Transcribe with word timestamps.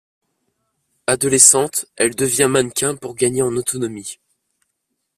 Adolescente, 1.05 1.85
elle 1.95 2.15
devient 2.15 2.47
mannequin 2.49 2.95
pour 2.95 3.13
gagner 3.13 3.43
en 3.43 3.55
autonomie. 3.55 4.17